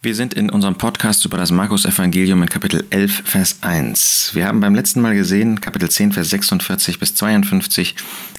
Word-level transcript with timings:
Wir 0.00 0.14
sind 0.14 0.32
in 0.32 0.48
unserem 0.48 0.76
Podcast 0.76 1.24
über 1.24 1.38
das 1.38 1.50
Markus-Evangelium 1.50 2.40
in 2.42 2.48
Kapitel 2.48 2.86
11, 2.90 3.22
Vers 3.24 3.58
1. 3.62 4.30
Wir 4.32 4.46
haben 4.46 4.60
beim 4.60 4.76
letzten 4.76 5.00
Mal 5.00 5.16
gesehen, 5.16 5.60
Kapitel 5.60 5.90
10, 5.90 6.12
Vers 6.12 6.30
46 6.30 7.00
bis 7.00 7.16
52, 7.16 7.96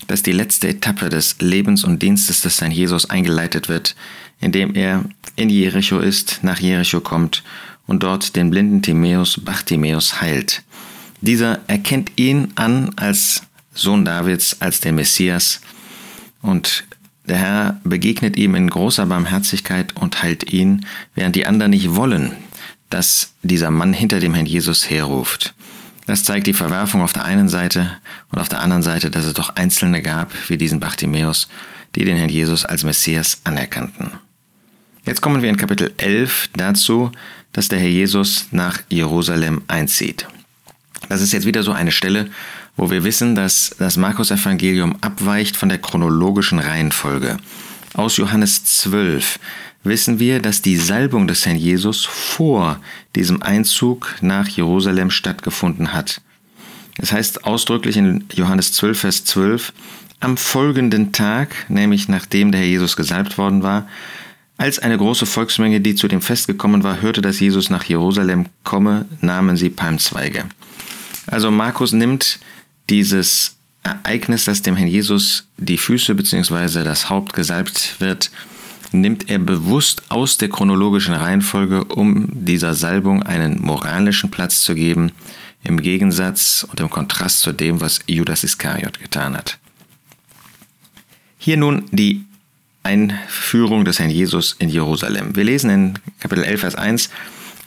dass 0.07 0.23
die 0.23 0.31
letzte 0.31 0.69
Etappe 0.69 1.09
des 1.09 1.35
Lebens 1.41 1.83
und 1.83 2.01
Dienstes 2.01 2.39
des 2.39 2.61
Herrn 2.61 2.71
Jesus 2.71 3.09
eingeleitet 3.09 3.67
wird, 3.67 3.97
indem 4.39 4.73
er 4.73 5.03
in 5.35 5.49
Jericho 5.49 5.99
ist, 5.99 6.39
nach 6.43 6.61
Jericho 6.61 7.01
kommt 7.01 7.43
und 7.87 8.03
dort 8.03 8.37
den 8.37 8.51
blinden 8.51 8.81
Timäus 8.81 9.41
Bartimäus 9.43 10.21
heilt. 10.21 10.63
Dieser 11.19 11.59
erkennt 11.67 12.13
ihn 12.15 12.53
an 12.55 12.91
als 12.95 13.43
Sohn 13.73 14.05
Davids, 14.05 14.55
als 14.61 14.79
den 14.79 14.95
Messias 14.95 15.59
und 16.41 16.85
der 17.29 17.37
Herr 17.37 17.81
begegnet 17.83 18.37
ihm 18.37 18.55
in 18.55 18.69
großer 18.69 19.05
Barmherzigkeit 19.05 19.95
und 19.95 20.21
heilt 20.21 20.51
ihn, 20.51 20.85
während 21.15 21.35
die 21.35 21.45
anderen 21.45 21.71
nicht 21.71 21.95
wollen, 21.95 22.33
dass 22.89 23.33
dieser 23.43 23.71
Mann 23.71 23.93
hinter 23.93 24.19
dem 24.19 24.33
Herrn 24.33 24.45
Jesus 24.45 24.89
herruft. 24.89 25.53
Das 26.07 26.23
zeigt 26.23 26.47
die 26.47 26.53
Verwerfung 26.53 27.01
auf 27.03 27.13
der 27.13 27.25
einen 27.25 27.47
Seite 27.47 27.91
und 28.31 28.39
auf 28.39 28.49
der 28.49 28.61
anderen 28.61 28.81
Seite, 28.81 29.11
dass 29.11 29.25
es 29.25 29.33
doch 29.33 29.55
Einzelne 29.55 30.01
gab, 30.01 30.31
wie 30.49 30.57
diesen 30.57 30.79
Bartimäus, 30.79 31.47
die 31.95 32.03
den 32.03 32.17
Herrn 32.17 32.29
Jesus 32.29 32.65
als 32.65 32.83
Messias 32.83 33.41
anerkannten. 33.43 34.11
Jetzt 35.05 35.21
kommen 35.21 35.41
wir 35.41 35.49
in 35.49 35.57
Kapitel 35.57 35.93
11 35.97 36.49
dazu, 36.57 37.11
dass 37.53 37.67
der 37.67 37.79
Herr 37.79 37.89
Jesus 37.89 38.47
nach 38.51 38.81
Jerusalem 38.89 39.61
einzieht. 39.67 40.27
Das 41.09 41.21
ist 41.21 41.33
jetzt 41.33 41.45
wieder 41.45 41.63
so 41.63 41.71
eine 41.71 41.91
Stelle, 41.91 42.29
wo 42.77 42.89
wir 42.91 43.03
wissen, 43.03 43.35
dass 43.35 43.75
das 43.79 43.97
Markus-Evangelium 43.97 44.95
abweicht 45.01 45.57
von 45.57 45.67
der 45.67 45.79
chronologischen 45.79 46.59
Reihenfolge. 46.59 47.37
Aus 47.95 48.17
Johannes 48.17 48.63
12 48.63 49.39
wissen 49.83 50.19
wir, 50.19 50.39
dass 50.39 50.61
die 50.61 50.77
Salbung 50.77 51.27
des 51.27 51.45
Herrn 51.45 51.57
Jesus 51.57 52.05
vor 52.05 52.79
diesem 53.15 53.41
Einzug 53.41 54.15
nach 54.21 54.47
Jerusalem 54.47 55.09
stattgefunden 55.09 55.93
hat. 55.93 56.21
Es 56.97 57.11
heißt 57.11 57.45
ausdrücklich 57.45 57.97
in 57.97 58.25
Johannes 58.33 58.73
12, 58.73 58.99
Vers 58.99 59.25
12, 59.25 59.73
am 60.19 60.37
folgenden 60.37 61.11
Tag, 61.11 61.69
nämlich 61.69 62.07
nachdem 62.07 62.51
der 62.51 62.61
Herr 62.61 62.67
Jesus 62.67 62.95
gesalbt 62.95 63.37
worden 63.37 63.63
war, 63.63 63.87
als 64.57 64.77
eine 64.77 64.97
große 64.97 65.25
Volksmenge, 65.25 65.79
die 65.79 65.95
zu 65.95 66.09
dem 66.09 66.21
Fest 66.21 66.47
gekommen 66.47 66.83
war, 66.83 67.01
hörte, 67.01 67.21
dass 67.21 67.39
Jesus 67.39 67.69
nach 67.69 67.85
Jerusalem 67.85 68.47
komme, 68.65 69.05
nahmen 69.21 69.55
sie 69.55 69.69
Palmzweige. 69.69 70.43
Also 71.29 71.51
Markus 71.51 71.91
nimmt 71.91 72.39
dieses 72.89 73.55
Ereignis, 73.83 74.45
dass 74.45 74.61
dem 74.61 74.75
Herrn 74.75 74.89
Jesus 74.89 75.47
die 75.57 75.77
Füße 75.77 76.15
bzw. 76.15 76.83
das 76.83 77.09
Haupt 77.09 77.33
gesalbt 77.33 77.95
wird, 77.99 78.31
nimmt 78.91 79.29
er 79.29 79.39
bewusst 79.39 80.03
aus 80.09 80.37
der 80.37 80.49
chronologischen 80.49 81.13
Reihenfolge, 81.13 81.83
um 81.85 82.27
dieser 82.31 82.73
Salbung 82.73 83.23
einen 83.23 83.61
moralischen 83.61 84.31
Platz 84.31 84.63
zu 84.63 84.73
geben, 84.73 85.11
im 85.63 85.81
Gegensatz 85.81 86.65
und 86.69 86.79
im 86.79 86.89
Kontrast 86.89 87.41
zu 87.41 87.51
dem, 87.51 87.81
was 87.81 87.99
Judas 88.07 88.43
Iskariot 88.43 88.99
getan 88.99 89.35
hat. 89.35 89.59
Hier 91.37 91.57
nun 91.57 91.85
die 91.91 92.25
Einführung 92.81 93.85
des 93.85 93.99
Herrn 93.99 94.09
Jesus 94.09 94.55
in 94.57 94.69
Jerusalem. 94.69 95.35
Wir 95.35 95.43
lesen 95.43 95.69
in 95.69 95.99
Kapitel 96.19 96.43
11, 96.43 96.59
Vers 96.61 96.75
1, 96.75 97.09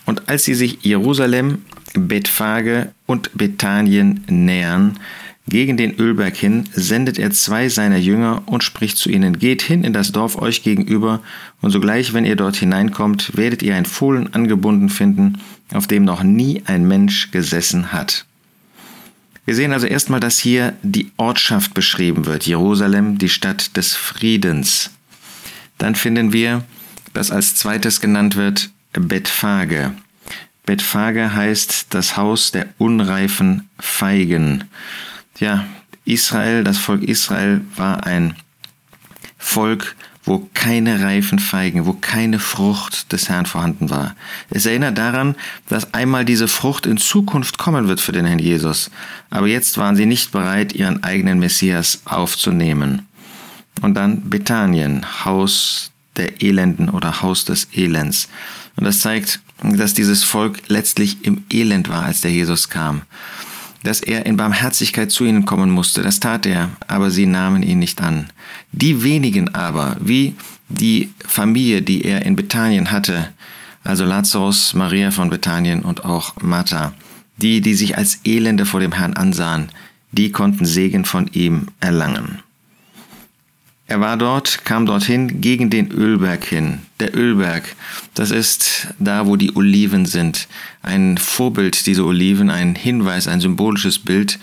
und 0.06 0.28
als 0.28 0.44
sie 0.44 0.54
sich 0.54 0.78
Jerusalem 0.82 1.64
Bethphage 1.94 2.92
und 3.06 3.30
Bethanien 3.34 4.24
nähern, 4.28 4.98
gegen 5.48 5.76
den 5.76 5.98
Ölberg 5.98 6.36
hin, 6.36 6.64
sendet 6.72 7.18
er 7.18 7.32
zwei 7.32 7.68
seiner 7.68 7.96
Jünger 7.96 8.42
und 8.46 8.62
spricht 8.62 8.96
zu 8.96 9.10
ihnen, 9.10 9.38
geht 9.38 9.62
hin 9.62 9.82
in 9.82 9.92
das 9.92 10.12
Dorf 10.12 10.40
euch 10.40 10.62
gegenüber, 10.62 11.20
und 11.60 11.70
sogleich, 11.70 12.12
wenn 12.14 12.24
ihr 12.24 12.36
dort 12.36 12.56
hineinkommt, 12.56 13.36
werdet 13.36 13.62
ihr 13.62 13.74
ein 13.74 13.84
Fohlen 13.84 14.32
angebunden 14.32 14.88
finden, 14.88 15.38
auf 15.72 15.86
dem 15.86 16.04
noch 16.04 16.22
nie 16.22 16.62
ein 16.66 16.86
Mensch 16.86 17.30
gesessen 17.32 17.92
hat. 17.92 18.24
Wir 19.44 19.56
sehen 19.56 19.72
also 19.72 19.88
erstmal, 19.88 20.20
dass 20.20 20.38
hier 20.38 20.74
die 20.82 21.10
Ortschaft 21.16 21.74
beschrieben 21.74 22.26
wird, 22.26 22.46
Jerusalem, 22.46 23.18
die 23.18 23.28
Stadt 23.28 23.76
des 23.76 23.94
Friedens. 23.94 24.90
Dann 25.78 25.96
finden 25.96 26.32
wir, 26.32 26.64
dass 27.12 27.32
als 27.32 27.56
zweites 27.56 28.00
genannt 28.00 28.36
wird 28.36 28.70
Bethphage. 28.92 29.92
Bethphage 30.64 31.34
heißt 31.34 31.86
das 31.90 32.16
Haus 32.16 32.52
der 32.52 32.68
unreifen 32.78 33.68
Feigen. 33.78 34.64
Ja, 35.38 35.66
Israel, 36.04 36.64
das 36.64 36.78
Volk 36.78 37.02
Israel 37.02 37.62
war 37.76 38.06
ein 38.06 38.36
Volk, 39.38 39.96
wo 40.24 40.48
keine 40.54 41.02
reifen 41.02 41.40
Feigen, 41.40 41.84
wo 41.84 41.94
keine 41.94 42.38
Frucht 42.38 43.12
des 43.12 43.28
Herrn 43.28 43.46
vorhanden 43.46 43.90
war. 43.90 44.14
Es 44.50 44.66
erinnert 44.66 44.96
daran, 44.96 45.34
dass 45.68 45.94
einmal 45.94 46.24
diese 46.24 46.46
Frucht 46.46 46.86
in 46.86 46.96
Zukunft 46.96 47.58
kommen 47.58 47.88
wird 47.88 48.00
für 48.00 48.12
den 48.12 48.24
Herrn 48.24 48.38
Jesus. 48.38 48.90
Aber 49.30 49.48
jetzt 49.48 49.78
waren 49.78 49.96
sie 49.96 50.06
nicht 50.06 50.30
bereit, 50.30 50.74
ihren 50.74 51.02
eigenen 51.02 51.40
Messias 51.40 52.02
aufzunehmen. 52.04 53.08
Und 53.80 53.94
dann 53.94 54.30
Bethanien, 54.30 55.24
Haus 55.24 55.90
der 56.16 56.40
Elenden 56.40 56.88
oder 56.88 57.22
Haus 57.22 57.44
des 57.44 57.68
Elends. 57.72 58.28
Und 58.76 58.84
das 58.84 59.00
zeigt, 59.00 59.40
dass 59.62 59.94
dieses 59.94 60.24
Volk 60.24 60.62
letztlich 60.68 61.24
im 61.24 61.44
Elend 61.50 61.88
war, 61.88 62.04
als 62.04 62.20
der 62.20 62.32
Jesus 62.32 62.68
kam. 62.68 63.02
Dass 63.82 64.00
er 64.00 64.26
in 64.26 64.36
Barmherzigkeit 64.36 65.10
zu 65.10 65.24
ihnen 65.24 65.44
kommen 65.44 65.70
musste, 65.70 66.02
das 66.02 66.20
tat 66.20 66.46
er, 66.46 66.70
aber 66.86 67.10
sie 67.10 67.26
nahmen 67.26 67.62
ihn 67.62 67.78
nicht 67.78 68.00
an. 68.00 68.28
Die 68.70 69.02
wenigen 69.02 69.54
aber, 69.54 69.96
wie 70.00 70.34
die 70.68 71.10
Familie, 71.26 71.82
die 71.82 72.04
er 72.04 72.24
in 72.24 72.36
Bethanien 72.36 72.90
hatte, 72.90 73.28
also 73.84 74.04
Lazarus, 74.04 74.74
Maria 74.74 75.10
von 75.10 75.30
Bethanien 75.30 75.82
und 75.82 76.04
auch 76.04 76.34
Martha, 76.40 76.94
die, 77.36 77.60
die 77.60 77.74
sich 77.74 77.96
als 77.98 78.20
Elende 78.24 78.66
vor 78.66 78.80
dem 78.80 78.92
Herrn 78.92 79.14
ansahen, 79.14 79.70
die 80.12 80.30
konnten 80.30 80.64
Segen 80.64 81.04
von 81.04 81.26
ihm 81.32 81.68
erlangen. 81.80 82.42
Er 83.92 84.00
war 84.00 84.16
dort, 84.16 84.64
kam 84.64 84.86
dorthin 84.86 85.42
gegen 85.42 85.68
den 85.68 85.90
Ölberg 85.90 86.46
hin. 86.46 86.78
Der 86.98 87.14
Ölberg, 87.14 87.76
das 88.14 88.30
ist 88.30 88.86
da, 88.98 89.26
wo 89.26 89.36
die 89.36 89.54
Oliven 89.54 90.06
sind. 90.06 90.48
Ein 90.80 91.18
Vorbild 91.18 91.84
dieser 91.84 92.06
Oliven, 92.06 92.48
ein 92.48 92.74
Hinweis, 92.74 93.28
ein 93.28 93.42
symbolisches 93.42 93.98
Bild 93.98 94.38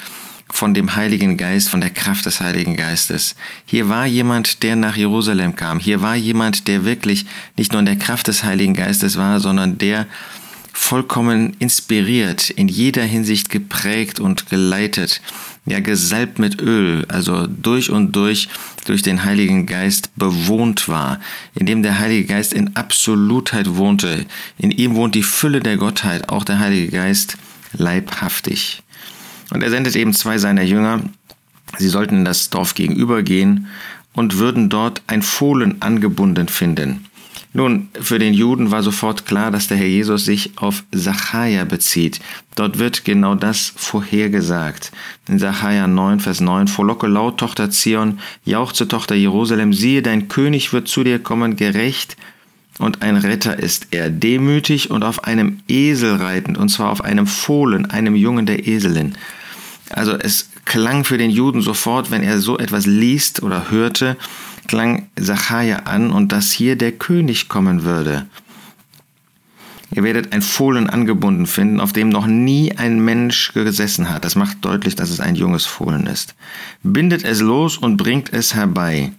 von 0.52 0.76
dem 0.76 0.96
Heiligen 0.96 1.36
Geist, 1.36 1.68
von 1.68 1.82
der 1.82 1.90
Kraft 1.90 2.28
des 2.28 2.42
Heiligen 2.42 2.76
Geistes. 2.76 3.36
Hier 3.66 3.90
war 3.90 4.06
jemand, 4.06 4.62
der 4.62 4.76
nach 4.76 4.96
Jerusalem 4.96 5.56
kam. 5.56 5.80
Hier 5.80 6.04
war 6.04 6.16
jemand, 6.16 6.68
der 6.68 6.86
wirklich 6.86 7.26
nicht 7.58 7.72
nur 7.72 7.80
in 7.80 7.88
der 7.88 7.96
Kraft 7.96 8.28
des 8.28 8.44
Heiligen 8.44 8.76
Geistes 8.76 9.18
war, 9.18 9.40
sondern 9.40 9.80
der 9.80 10.06
vollkommen 10.74 11.56
inspiriert, 11.60 12.50
in 12.50 12.68
jeder 12.68 13.04
Hinsicht 13.04 13.50
geprägt 13.50 14.20
und 14.20 14.50
geleitet, 14.50 15.22
ja 15.66 15.80
gesalbt 15.80 16.40
mit 16.40 16.62
Öl, 16.62 17.06
also 17.08 17.48
durch 17.48 17.90
und 17.90 18.16
durch 18.16 18.50
durch 18.86 19.02
den 19.04 19.24
Heiligen 19.24 19.66
Geist 19.66 20.10
bewohnt 20.16 20.90
war, 20.90 21.20
in 21.54 21.66
dem 21.66 21.84
der 21.84 22.00
Heilige 22.00 22.26
Geist 22.26 22.54
in 22.54 22.76
Absolutheit 22.76 23.76
wohnte. 23.76 24.26
In 24.58 24.72
ihm 24.72 24.96
wohnt 24.96 25.16
die 25.16 25.24
Fülle 25.24 25.60
der 25.60 25.78
Gottheit, 25.78 26.30
auch 26.30 26.44
der 26.44 26.60
Heilige 26.60 26.92
Geist 26.92 27.38
leibhaftig. 27.74 28.82
Und 29.52 29.62
er 29.62 29.70
sendet 29.70 29.96
eben 29.96 30.14
zwei 30.14 30.38
seiner 30.38 30.64
Jünger, 30.64 31.02
sie 31.78 31.90
sollten 31.90 32.18
in 32.18 32.26
das 32.26 32.50
Dorf 32.50 32.74
gegenübergehen 32.74 33.68
und 34.14 34.38
würden 34.38 34.70
dort 34.70 35.02
ein 35.08 35.22
Fohlen 35.22 35.82
angebunden 35.82 36.48
finden. 36.48 37.06
Nun, 37.52 37.90
für 38.00 38.20
den 38.20 38.36
Juden 38.36 38.70
war 38.70 38.84
sofort 38.84 39.26
klar, 39.26 39.50
dass 39.50 39.68
der 39.68 39.78
Herr 39.78 39.88
Jesus 39.88 40.24
sich 40.24 40.52
auf 40.58 40.84
Sacharja 40.92 41.66
bezieht. 41.66 42.20
Dort 42.56 42.78
wird 42.78 43.06
genau 43.06 43.34
das 43.34 43.74
vorhergesagt. 43.76 44.92
In 45.28 45.40
Sacharja 45.40 45.88
9, 45.88 46.20
Vers 46.20 46.42
9, 46.42 46.68
Vorlocke 46.68 47.08
laut, 47.08 47.40
Tochter 47.40 47.72
Zion, 47.72 48.20
jauchze, 48.46 48.88
Tochter 48.88 49.16
Jerusalem, 49.16 49.74
siehe, 49.74 50.04
dein 50.04 50.28
König 50.28 50.74
wird 50.74 50.88
zu 50.88 51.04
dir 51.04 51.18
kommen, 51.18 51.56
gerecht, 51.56 52.18
und 52.78 53.02
ein 53.02 53.18
Retter 53.18 53.60
ist 53.60 53.88
er, 53.92 54.10
demütig 54.10 54.90
und 54.90 55.04
auf 55.04 55.26
einem 55.26 55.60
Esel 55.68 56.16
reitend, 56.16 56.58
und 56.58 56.70
zwar 56.70 56.92
auf 56.92 57.04
einem 57.04 57.28
Fohlen, 57.28 57.86
einem 57.88 58.16
Jungen 58.16 58.46
der 58.46 58.68
Eselin. 58.68 59.18
Also 59.90 60.14
es 60.14 60.50
klang 60.70 61.04
für 61.04 61.18
den 61.18 61.32
Juden 61.32 61.62
sofort, 61.62 62.12
wenn 62.12 62.24
er 62.24 62.40
so 62.40 62.58
etwas 62.58 62.86
liest 62.86 63.44
oder 63.44 63.70
hörte, 63.72 64.16
klang 64.68 65.10
Sacharja 65.20 65.80
an 65.80 66.12
und 66.12 66.32
dass 66.32 66.52
hier 66.52 66.78
der 66.78 66.94
König 66.94 67.50
kommen 67.50 67.84
würde. 67.84 68.28
Ihr 69.92 70.04
werdet 70.04 70.32
ein 70.32 70.44
Fohlen 70.44 70.88
angebunden 70.88 71.48
finden, 71.48 71.80
auf 71.80 71.92
dem 71.92 72.10
noch 72.10 72.28
nie 72.28 72.78
ein 72.78 73.04
Mensch 73.04 73.52
gesessen 73.54 74.12
hat. 74.12 74.24
Das 74.24 74.36
macht 74.36 74.64
deutlich, 74.64 74.96
dass 74.96 75.10
es 75.10 75.20
ein 75.20 75.36
junges 75.36 75.66
Fohlen 75.66 76.06
ist. 76.06 76.36
Bindet 76.84 77.24
es 77.24 77.42
los 77.42 77.76
und 77.76 77.98
bringt 77.98 78.32
es 78.32 78.54
herbei. 78.54 79.12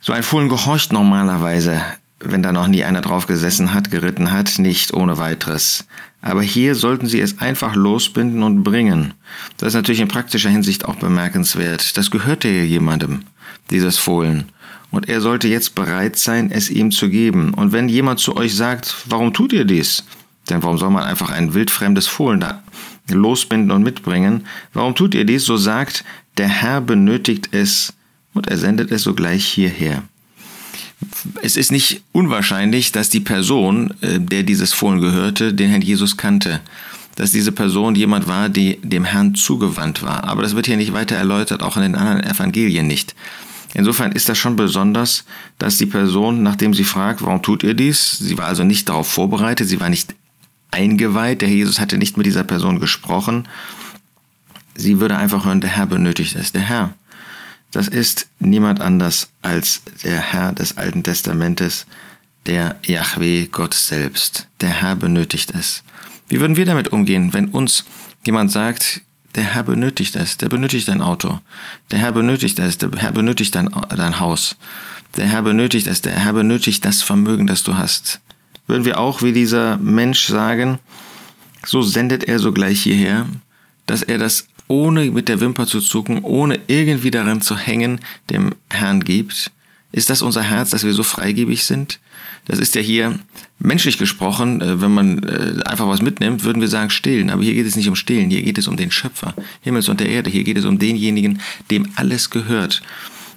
So 0.00 0.12
ein 0.12 0.22
Fohlen 0.22 0.50
gehorcht 0.50 0.92
normalerweise, 0.92 1.80
wenn 2.20 2.42
da 2.42 2.52
noch 2.52 2.66
nie 2.66 2.84
einer 2.84 3.02
drauf 3.02 3.26
gesessen 3.26 3.74
hat, 3.74 3.90
geritten 3.90 4.32
hat, 4.32 4.58
nicht 4.58 4.94
ohne 4.94 5.18
weiteres. 5.18 5.86
Aber 6.22 6.42
hier 6.42 6.74
sollten 6.74 7.06
sie 7.06 7.20
es 7.20 7.38
einfach 7.38 7.74
losbinden 7.74 8.42
und 8.42 8.62
bringen. 8.62 9.14
Das 9.58 9.68
ist 9.68 9.74
natürlich 9.74 10.00
in 10.00 10.08
praktischer 10.08 10.50
Hinsicht 10.50 10.86
auch 10.86 10.96
bemerkenswert. 10.96 11.96
Das 11.96 12.10
gehörte 12.10 12.48
ja 12.48 12.62
jemandem 12.62 13.22
dieses 13.70 13.98
Fohlen. 13.98 14.46
und 14.90 15.08
er 15.08 15.20
sollte 15.20 15.48
jetzt 15.48 15.74
bereit 15.74 16.16
sein, 16.16 16.50
es 16.50 16.70
ihm 16.70 16.90
zu 16.90 17.10
geben. 17.10 17.52
Und 17.52 17.72
wenn 17.72 17.88
jemand 17.88 18.20
zu 18.20 18.36
euch 18.36 18.54
sagt, 18.54 18.94
warum 19.06 19.34
tut 19.34 19.52
ihr 19.52 19.64
dies? 19.64 20.04
Denn 20.48 20.62
warum 20.62 20.78
soll 20.78 20.90
man 20.90 21.02
einfach 21.02 21.30
ein 21.30 21.54
wildfremdes 21.54 22.06
Fohlen 22.06 22.40
da 22.40 22.62
losbinden 23.10 23.70
und 23.70 23.82
mitbringen? 23.82 24.46
Warum 24.72 24.94
tut 24.94 25.14
ihr 25.14 25.24
dies? 25.24 25.44
So 25.44 25.56
sagt, 25.56 26.04
der 26.38 26.48
Herr 26.48 26.80
benötigt 26.80 27.50
es 27.52 27.92
und 28.34 28.48
er 28.48 28.56
sendet 28.56 28.90
es 28.90 29.02
sogleich 29.02 29.44
hierher. 29.44 30.02
Es 31.42 31.56
ist 31.56 31.70
nicht 31.70 32.02
unwahrscheinlich, 32.12 32.92
dass 32.92 33.10
die 33.10 33.20
Person, 33.20 33.94
äh, 34.00 34.18
der 34.18 34.42
dieses 34.42 34.72
Fohlen 34.72 35.00
gehörte, 35.00 35.52
den 35.52 35.70
Herrn 35.70 35.82
Jesus 35.82 36.16
kannte. 36.16 36.60
Dass 37.16 37.30
diese 37.32 37.52
Person 37.52 37.94
jemand 37.94 38.28
war, 38.28 38.48
die 38.48 38.78
dem 38.82 39.04
Herrn 39.04 39.34
zugewandt 39.34 40.02
war. 40.02 40.24
Aber 40.24 40.42
das 40.42 40.54
wird 40.54 40.66
hier 40.66 40.76
nicht 40.76 40.92
weiter 40.92 41.16
erläutert, 41.16 41.62
auch 41.62 41.76
in 41.76 41.82
den 41.82 41.94
anderen 41.94 42.22
Evangelien 42.22 42.86
nicht. 42.86 43.14
Insofern 43.74 44.12
ist 44.12 44.28
das 44.28 44.38
schon 44.38 44.56
besonders, 44.56 45.24
dass 45.58 45.76
die 45.76 45.86
Person, 45.86 46.42
nachdem 46.42 46.72
sie 46.72 46.84
fragt, 46.84 47.22
warum 47.22 47.42
tut 47.42 47.62
ihr 47.62 47.74
dies, 47.74 48.18
sie 48.18 48.38
war 48.38 48.46
also 48.46 48.64
nicht 48.64 48.88
darauf 48.88 49.06
vorbereitet, 49.06 49.68
sie 49.68 49.80
war 49.80 49.90
nicht 49.90 50.14
eingeweiht, 50.70 51.42
der 51.42 51.50
Jesus 51.50 51.78
hatte 51.78 51.98
nicht 51.98 52.16
mit 52.16 52.24
dieser 52.24 52.44
Person 52.44 52.80
gesprochen, 52.80 53.46
sie 54.74 55.00
würde 55.00 55.18
einfach 55.18 55.44
hören, 55.44 55.60
der 55.60 55.70
Herr 55.70 55.86
benötigt 55.86 56.36
es, 56.36 56.52
der 56.52 56.62
Herr. 56.62 56.94
Das 57.72 57.88
ist 57.88 58.28
niemand 58.38 58.80
anders 58.80 59.28
als 59.42 59.82
der 60.04 60.20
Herr 60.20 60.52
des 60.52 60.76
Alten 60.76 61.02
Testamentes, 61.02 61.86
der 62.46 62.76
Yahweh 62.84 63.46
Gott 63.46 63.74
selbst. 63.74 64.48
Der 64.60 64.70
Herr 64.70 64.96
benötigt 64.96 65.52
es. 65.54 65.82
Wie 66.28 66.40
würden 66.40 66.56
wir 66.56 66.64
damit 66.64 66.88
umgehen, 66.88 67.32
wenn 67.32 67.48
uns 67.48 67.84
jemand 68.24 68.50
sagt, 68.50 69.02
der 69.34 69.44
Herr 69.44 69.62
benötigt 69.64 70.16
es, 70.16 70.38
der 70.38 70.48
benötigt 70.48 70.88
dein 70.88 71.02
Auto, 71.02 71.40
der 71.90 71.98
Herr 71.98 72.12
benötigt 72.12 72.58
es, 72.58 72.78
der 72.78 72.90
Herr 72.96 73.12
benötigt 73.12 73.54
dein, 73.54 73.68
dein 73.90 74.18
Haus, 74.18 74.56
der 75.16 75.26
Herr 75.26 75.42
benötigt 75.42 75.86
es, 75.86 76.00
der 76.00 76.12
Herr 76.12 76.32
benötigt 76.32 76.84
das 76.84 77.02
Vermögen, 77.02 77.46
das 77.46 77.62
du 77.62 77.76
hast. 77.76 78.20
Würden 78.66 78.84
wir 78.84 78.98
auch 78.98 79.22
wie 79.22 79.32
dieser 79.32 79.76
Mensch 79.76 80.26
sagen, 80.26 80.78
so 81.64 81.82
sendet 81.82 82.24
er 82.24 82.38
sogleich 82.38 82.82
hierher, 82.82 83.26
dass 83.86 84.02
er 84.02 84.18
das 84.18 84.48
ohne 84.68 85.10
mit 85.10 85.28
der 85.28 85.40
Wimper 85.40 85.66
zu 85.66 85.80
zucken, 85.80 86.22
ohne 86.22 86.60
irgendwie 86.66 87.10
daran 87.10 87.40
zu 87.40 87.56
hängen, 87.56 88.00
dem 88.30 88.54
Herrn 88.70 89.00
gibt? 89.00 89.50
Ist 89.92 90.10
das 90.10 90.22
unser 90.22 90.42
Herz, 90.42 90.70
dass 90.70 90.84
wir 90.84 90.92
so 90.92 91.02
freigebig 91.02 91.64
sind? 91.64 92.00
Das 92.46 92.58
ist 92.58 92.74
ja 92.74 92.80
hier 92.80 93.18
menschlich 93.58 93.98
gesprochen, 93.98 94.60
äh, 94.60 94.80
wenn 94.80 94.92
man 94.92 95.22
äh, 95.22 95.62
einfach 95.64 95.88
was 95.88 96.02
mitnimmt, 96.02 96.44
würden 96.44 96.60
wir 96.60 96.68
sagen 96.68 96.90
stillen. 96.90 97.30
Aber 97.30 97.42
hier 97.42 97.54
geht 97.54 97.66
es 97.66 97.76
nicht 97.76 97.88
um 97.88 97.96
stillen, 97.96 98.30
hier 98.30 98.42
geht 98.42 98.58
es 98.58 98.68
um 98.68 98.76
den 98.76 98.90
Schöpfer, 98.90 99.34
Himmels 99.62 99.88
und 99.88 100.00
der 100.00 100.08
Erde. 100.08 100.30
Hier 100.30 100.44
geht 100.44 100.58
es 100.58 100.64
um 100.64 100.78
denjenigen, 100.78 101.40
dem 101.70 101.88
alles 101.96 102.30
gehört. 102.30 102.82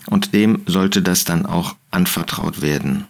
Und 0.05 0.33
dem 0.33 0.63
sollte 0.65 1.01
das 1.01 1.23
dann 1.23 1.45
auch 1.45 1.75
anvertraut 1.91 2.61
werden. 2.61 3.05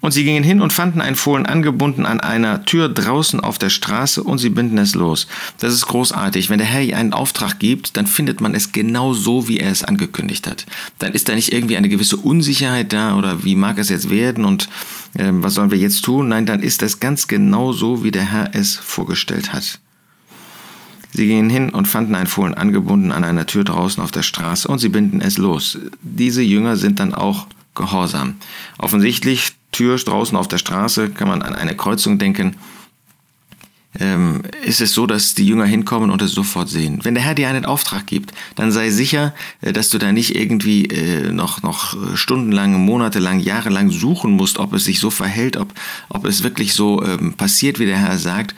Und 0.00 0.12
sie 0.12 0.22
gingen 0.22 0.44
hin 0.44 0.60
und 0.60 0.72
fanden 0.72 1.00
ein 1.00 1.16
Fohlen 1.16 1.44
angebunden 1.44 2.06
an 2.06 2.20
einer 2.20 2.64
Tür 2.64 2.88
draußen 2.88 3.40
auf 3.40 3.58
der 3.58 3.68
Straße 3.68 4.22
und 4.22 4.38
sie 4.38 4.50
binden 4.50 4.78
es 4.78 4.94
los. 4.94 5.26
Das 5.58 5.74
ist 5.74 5.86
großartig. 5.86 6.50
Wenn 6.50 6.58
der 6.58 6.68
Herr 6.68 6.96
einen 6.96 7.12
Auftrag 7.12 7.58
gibt, 7.58 7.96
dann 7.96 8.06
findet 8.06 8.40
man 8.40 8.54
es 8.54 8.70
genau 8.70 9.12
so, 9.12 9.48
wie 9.48 9.58
er 9.58 9.72
es 9.72 9.82
angekündigt 9.82 10.46
hat. 10.46 10.66
Dann 11.00 11.14
ist 11.14 11.28
da 11.28 11.34
nicht 11.34 11.52
irgendwie 11.52 11.76
eine 11.76 11.88
gewisse 11.88 12.16
Unsicherheit 12.16 12.92
da 12.92 13.16
oder 13.16 13.42
wie 13.42 13.56
mag 13.56 13.78
es 13.78 13.88
jetzt 13.88 14.08
werden 14.08 14.44
und 14.44 14.68
äh, 15.14 15.30
was 15.32 15.54
sollen 15.54 15.72
wir 15.72 15.78
jetzt 15.78 16.04
tun? 16.04 16.28
Nein, 16.28 16.46
dann 16.46 16.62
ist 16.62 16.82
es 16.82 17.00
ganz 17.00 17.26
genau 17.26 17.72
so, 17.72 18.04
wie 18.04 18.12
der 18.12 18.30
Herr 18.30 18.54
es 18.54 18.76
vorgestellt 18.76 19.52
hat. 19.52 19.80
Sie 21.12 21.26
gingen 21.26 21.50
hin 21.50 21.70
und 21.70 21.88
fanden 21.88 22.14
ein 22.14 22.26
Fohlen 22.28 22.54
angebunden 22.54 23.10
an 23.10 23.24
einer 23.24 23.46
Tür 23.46 23.64
draußen 23.64 24.00
auf 24.00 24.12
der 24.12 24.22
Straße 24.22 24.68
und 24.68 24.78
sie 24.78 24.90
binden 24.90 25.20
es 25.20 25.38
los. 25.38 25.78
Diese 26.02 26.42
Jünger 26.42 26.76
sind 26.76 27.00
dann 27.00 27.14
auch 27.14 27.48
gehorsam. 27.74 28.36
Offensichtlich 28.78 29.54
Tür 29.78 29.96
draußen 29.96 30.36
auf 30.36 30.48
der 30.48 30.58
Straße, 30.58 31.10
kann 31.10 31.28
man 31.28 31.40
an 31.40 31.54
eine 31.54 31.76
Kreuzung 31.76 32.18
denken, 32.18 32.56
ähm, 34.00 34.42
ist 34.64 34.80
es 34.80 34.92
so, 34.92 35.06
dass 35.06 35.36
die 35.36 35.46
Jünger 35.46 35.66
hinkommen 35.66 36.10
und 36.10 36.20
es 36.20 36.32
sofort 36.32 36.68
sehen. 36.68 36.98
Wenn 37.04 37.14
der 37.14 37.22
Herr 37.22 37.36
dir 37.36 37.48
einen 37.48 37.64
Auftrag 37.64 38.08
gibt, 38.08 38.32
dann 38.56 38.72
sei 38.72 38.90
sicher, 38.90 39.34
äh, 39.60 39.72
dass 39.72 39.88
du 39.88 39.98
da 39.98 40.10
nicht 40.10 40.34
irgendwie 40.34 40.86
äh, 40.86 41.30
noch, 41.30 41.62
noch 41.62 41.96
stundenlang, 42.16 42.84
monatelang, 42.84 43.38
jahrelang 43.38 43.90
suchen 43.90 44.32
musst, 44.32 44.58
ob 44.58 44.72
es 44.72 44.84
sich 44.84 44.98
so 44.98 45.10
verhält, 45.10 45.56
ob, 45.56 45.72
ob 46.08 46.24
es 46.24 46.42
wirklich 46.42 46.74
so 46.74 47.04
ähm, 47.04 47.34
passiert, 47.34 47.78
wie 47.78 47.86
der 47.86 47.98
Herr 47.98 48.18
sagt. 48.18 48.56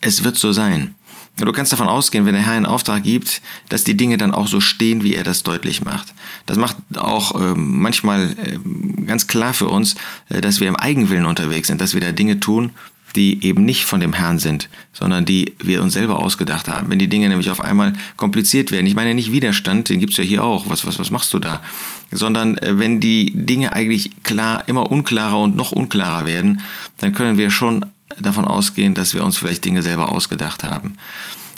Es 0.00 0.22
wird 0.22 0.36
so 0.36 0.52
sein. 0.52 0.94
Du 1.38 1.50
kannst 1.52 1.72
davon 1.72 1.88
ausgehen, 1.88 2.26
wenn 2.26 2.34
der 2.34 2.44
Herr 2.44 2.52
einen 2.52 2.66
Auftrag 2.66 3.02
gibt, 3.02 3.40
dass 3.68 3.84
die 3.84 3.96
Dinge 3.96 4.18
dann 4.18 4.32
auch 4.32 4.46
so 4.46 4.60
stehen, 4.60 5.02
wie 5.02 5.14
er 5.14 5.24
das 5.24 5.42
deutlich 5.42 5.82
macht. 5.82 6.12
Das 6.46 6.58
macht 6.58 6.76
auch 6.96 7.40
äh, 7.40 7.54
manchmal 7.56 8.30
äh, 8.30 8.58
ganz 9.06 9.26
klar 9.26 9.54
für 9.54 9.68
uns, 9.68 9.96
äh, 10.28 10.40
dass 10.40 10.60
wir 10.60 10.68
im 10.68 10.76
Eigenwillen 10.76 11.24
unterwegs 11.24 11.68
sind, 11.68 11.80
dass 11.80 11.94
wir 11.94 12.00
da 12.02 12.12
Dinge 12.12 12.38
tun, 12.38 12.72
die 13.16 13.44
eben 13.44 13.64
nicht 13.64 13.84
von 13.84 14.00
dem 14.00 14.12
Herrn 14.12 14.38
sind, 14.38 14.68
sondern 14.92 15.24
die 15.24 15.54
wir 15.58 15.82
uns 15.82 15.94
selber 15.94 16.18
ausgedacht 16.18 16.68
haben. 16.68 16.90
Wenn 16.90 16.98
die 16.98 17.08
Dinge 17.08 17.28
nämlich 17.28 17.50
auf 17.50 17.60
einmal 17.60 17.92
kompliziert 18.16 18.70
werden, 18.70 18.86
ich 18.86 18.94
meine 18.94 19.14
nicht 19.14 19.32
Widerstand, 19.32 19.88
den 19.88 20.00
gibt's 20.00 20.16
ja 20.16 20.24
hier 20.24 20.44
auch, 20.44 20.68
was, 20.68 20.86
was, 20.86 20.98
was 20.98 21.10
machst 21.10 21.32
du 21.34 21.38
da? 21.38 21.62
Sondern 22.10 22.58
äh, 22.58 22.78
wenn 22.78 23.00
die 23.00 23.32
Dinge 23.34 23.72
eigentlich 23.72 24.22
klar, 24.22 24.64
immer 24.66 24.90
unklarer 24.90 25.40
und 25.40 25.56
noch 25.56 25.72
unklarer 25.72 26.26
werden, 26.26 26.60
dann 26.98 27.14
können 27.14 27.38
wir 27.38 27.50
schon 27.50 27.86
davon 28.22 28.44
ausgehen, 28.44 28.94
dass 28.94 29.14
wir 29.14 29.24
uns 29.24 29.36
vielleicht 29.36 29.64
Dinge 29.64 29.82
selber 29.82 30.12
ausgedacht 30.12 30.64
haben. 30.64 30.96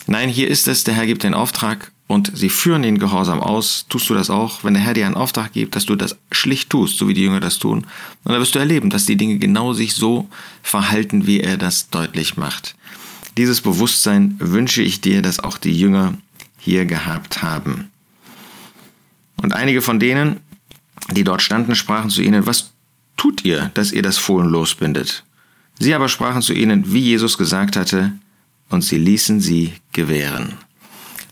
Nein, 0.07 0.29
hier 0.29 0.49
ist 0.49 0.69
es, 0.69 0.85
der 0.85 0.95
Herr 0.95 1.07
gibt 1.07 1.23
den 1.23 1.35
Auftrag 1.35 1.93
und 2.07 2.31
sie 2.35 2.51
führen 2.51 2.83
den 2.83 2.99
Gehorsam 2.99 3.41
aus. 3.41 3.87
Tust 3.89 4.11
du 4.11 4.15
das 4.15 4.29
auch, 4.29 4.65
wenn 4.65 4.75
der 4.75 4.83
Herr 4.83 4.95
dir 4.95 5.07
einen 5.07 5.15
Auftrag 5.15 5.53
gibt, 5.53 5.77
dass 5.77 5.87
du 5.87 5.97
das 5.97 6.17
schlicht 6.31 6.71
tust, 6.71 6.99
so 6.99 7.09
wie 7.09 7.15
die 7.15 7.23
Jünger 7.23 7.41
das 7.41 7.59
tun? 7.59 7.87
Und 8.25 8.33
dann 8.33 8.41
wirst 8.41 8.55
du 8.55 8.59
erleben, 8.59 8.91
dass 8.91 9.07
die 9.07 9.17
Dinge 9.17 9.39
genau 9.39 9.73
sich 9.73 9.95
so 9.95 10.29
verhalten, 10.63 11.27
wie 11.27 11.41
er 11.41 11.57
das 11.57 11.89
deutlich 11.89 12.37
macht. 12.37 12.77
Dieses 13.37 13.63
Bewusstsein 13.63 14.37
wünsche 14.39 14.83
ich 14.83 15.01
dir, 15.01 15.23
dass 15.23 15.41
auch 15.41 15.59
die 15.59 15.77
Jünger 15.77 16.15
hier 16.59 16.85
gehabt 16.85 17.43
haben. 17.43 17.91
Und 19.37 19.55
einige 19.55 19.83
von 19.83 19.99
denen, 19.99 20.41
die 21.11 21.25
dort 21.25 21.43
standen, 21.43 21.75
sprachen 21.75 22.11
zu 22.11 22.23
ihnen, 22.23 22.47
was 22.47 22.73
tut 23.17 23.45
ihr, 23.45 23.71
dass 23.75 23.93
ihr 23.93 24.03
das 24.03 24.19
Fohlen 24.19 24.49
losbindet? 24.49 25.25
Sie 25.79 25.95
aber 25.95 26.09
sprachen 26.09 26.43
zu 26.43 26.53
ihnen, 26.53 26.93
wie 26.93 27.01
Jesus 27.01 27.37
gesagt 27.37 27.77
hatte, 27.77 28.13
und 28.71 28.83
sie 28.83 28.99
ließen 28.99 29.41
sie 29.41 29.73
gewähren. 29.93 30.55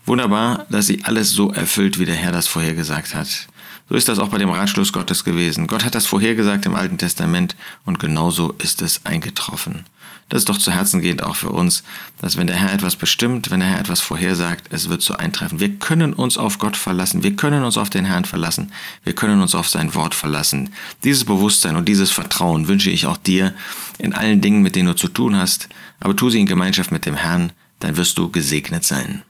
Wunderbar, 0.05 0.65
dass 0.69 0.87
sie 0.87 1.03
alles 1.03 1.31
so 1.31 1.51
erfüllt, 1.51 1.99
wie 1.99 2.05
der 2.05 2.15
Herr 2.15 2.31
das 2.31 2.47
vorhergesagt 2.47 3.15
hat. 3.15 3.47
So 3.89 3.95
ist 3.95 4.07
das 4.07 4.19
auch 4.19 4.29
bei 4.29 4.37
dem 4.37 4.49
Ratschluss 4.49 4.93
Gottes 4.93 5.23
gewesen. 5.23 5.67
Gott 5.67 5.83
hat 5.83 5.95
das 5.95 6.05
vorhergesagt 6.05 6.65
im 6.65 6.75
Alten 6.75 6.97
Testament 6.97 7.55
und 7.85 7.99
genauso 7.99 8.53
ist 8.53 8.81
es 8.81 9.05
eingetroffen. 9.05 9.85
Das 10.29 10.41
ist 10.41 10.49
doch 10.49 10.57
zu 10.57 10.71
Herzen 10.71 11.01
gehend 11.01 11.21
auch 11.21 11.35
für 11.35 11.49
uns, 11.49 11.83
dass 12.19 12.37
wenn 12.37 12.47
der 12.47 12.55
Herr 12.55 12.73
etwas 12.73 12.95
bestimmt, 12.95 13.51
wenn 13.51 13.59
der 13.59 13.69
Herr 13.69 13.79
etwas 13.79 13.99
vorhersagt, 13.99 14.67
es 14.71 14.89
wird 14.89 15.01
so 15.01 15.15
eintreffen. 15.15 15.59
Wir 15.59 15.75
können 15.75 16.13
uns 16.13 16.37
auf 16.37 16.59
Gott 16.59 16.77
verlassen, 16.77 17.23
wir 17.23 17.35
können 17.35 17.63
uns 17.63 17.77
auf 17.77 17.89
den 17.89 18.05
Herrn 18.05 18.25
verlassen, 18.25 18.71
wir 19.03 19.13
können 19.13 19.41
uns 19.41 19.53
auf 19.53 19.67
sein 19.67 19.93
Wort 19.95 20.15
verlassen. 20.15 20.69
Dieses 21.03 21.25
Bewusstsein 21.25 21.75
und 21.75 21.87
dieses 21.87 22.11
Vertrauen 22.11 22.67
wünsche 22.67 22.89
ich 22.89 23.05
auch 23.05 23.17
dir 23.17 23.53
in 23.99 24.13
allen 24.13 24.41
Dingen, 24.41 24.63
mit 24.63 24.75
denen 24.75 24.87
du 24.87 24.95
zu 24.95 25.09
tun 25.09 25.35
hast, 25.35 25.69
aber 25.99 26.15
tu 26.15 26.29
sie 26.29 26.39
in 26.39 26.45
Gemeinschaft 26.47 26.91
mit 26.91 27.05
dem 27.05 27.15
Herrn, 27.15 27.51
dann 27.79 27.97
wirst 27.97 28.17
du 28.17 28.31
gesegnet 28.31 28.85
sein. 28.85 29.23